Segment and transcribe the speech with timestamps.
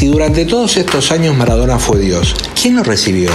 [0.00, 3.28] Si durante todos estos años Maradona fue Dios, ¿quién lo recibió?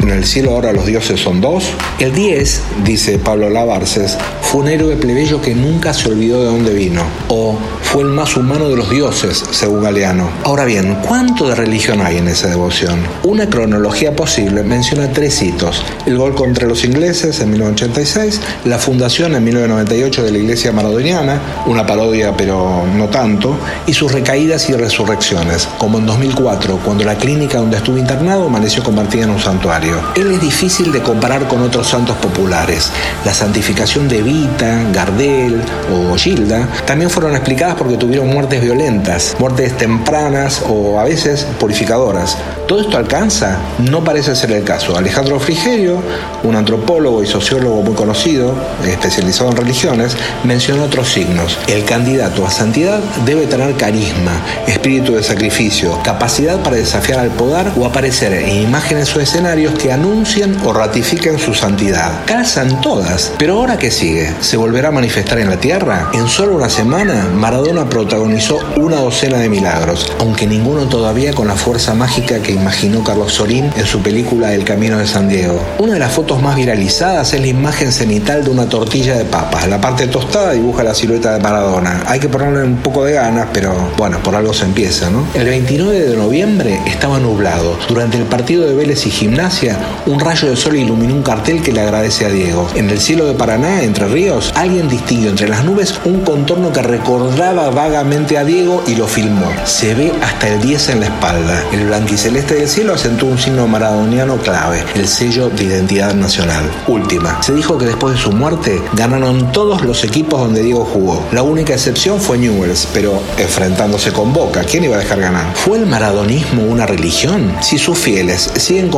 [0.00, 1.64] En el cielo ahora los dioses son dos.
[1.98, 6.74] El 10, dice Pablo Lavarces, fue un héroe plebeyo que nunca se olvidó de dónde
[6.74, 7.02] vino.
[7.28, 10.28] O fue el más humano de los dioses, según Galeano.
[10.44, 13.00] Ahora bien, ¿cuánto de religión hay en esa devoción?
[13.22, 15.84] Una cronología posible menciona tres hitos.
[16.06, 21.40] El gol contra los ingleses en 1986, la fundación en 1998 de la iglesia maradoniana,
[21.66, 23.56] una parodia pero no tanto,
[23.86, 28.82] y sus recaídas y resurrecciones, como en 2004, cuando la clínica donde estuvo internado amaneció
[28.82, 29.81] convertida en un santuario.
[30.14, 32.90] Él es difícil de comparar con otros santos populares.
[33.24, 35.60] La santificación de Vita, Gardel
[35.92, 42.38] o Gilda también fueron explicadas porque tuvieron muertes violentas, muertes tempranas o a veces purificadoras.
[42.68, 43.58] ¿Todo esto alcanza?
[43.78, 44.96] No parece ser el caso.
[44.96, 46.00] Alejandro Frigerio,
[46.44, 48.54] un antropólogo y sociólogo muy conocido,
[48.86, 51.58] especializado en religiones, mencionó otros signos.
[51.66, 54.32] El candidato a santidad debe tener carisma,
[54.66, 59.92] espíritu de sacrificio, capacidad para desafiar al poder o aparecer en imágenes o escenarios que
[59.92, 62.24] anuncian o ratifiquen su santidad.
[62.26, 64.32] Calzan todas, pero ahora qué sigue?
[64.40, 66.10] ¿Se volverá a manifestar en la tierra?
[66.12, 71.54] En solo una semana, Maradona protagonizó una docena de milagros, aunque ninguno todavía con la
[71.54, 75.60] fuerza mágica que imaginó Carlos Sorín en su película El Camino de San Diego.
[75.78, 79.68] Una de las fotos más viralizadas es la imagen cenital de una tortilla de papas.
[79.68, 82.02] La parte tostada dibuja la silueta de Maradona.
[82.06, 85.26] Hay que ponerle un poco de ganas, pero bueno, por algo se empieza, ¿no?
[85.34, 87.76] El 29 de noviembre estaba nublado.
[87.88, 89.61] Durante el partido de Vélez y Gimnasia,
[90.06, 92.68] un rayo de sol iluminó un cartel que le agradece a Diego.
[92.74, 96.82] En el cielo de Paraná, entre ríos, alguien distinguió entre las nubes un contorno que
[96.82, 99.46] recordaba vagamente a Diego y lo filmó.
[99.64, 101.64] Se ve hasta el 10 en la espalda.
[101.72, 106.68] El blanquiceleste del cielo asentó un signo maradoniano clave, el sello de identidad nacional.
[106.88, 111.24] Última, se dijo que después de su muerte ganaron todos los equipos donde Diego jugó.
[111.32, 115.54] La única excepción fue Newells, pero enfrentándose con Boca, ¿quién iba a dejar ganar?
[115.54, 117.54] ¿Fue el maradonismo una religión?
[117.60, 118.88] Si sus fieles siguen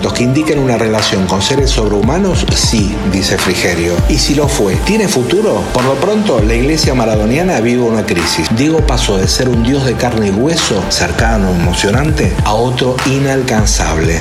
[0.00, 3.94] que indiquen una relación con seres sobrehumanos, sí, dice Frigerio.
[4.08, 5.62] Y si lo fue, ¿tiene futuro?
[5.72, 8.48] Por lo pronto, la iglesia maradoniana vive una crisis.
[8.56, 14.20] Diego pasó de ser un dios de carne y hueso, cercano, emocionante, a otro inalcanzable.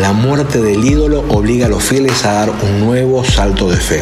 [0.00, 4.00] La muerte del ídolo obliga a los fieles a dar un nuevo salto de fe.